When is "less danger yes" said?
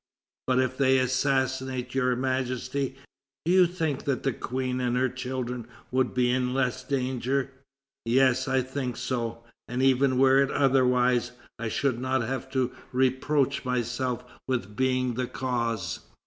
6.55-8.47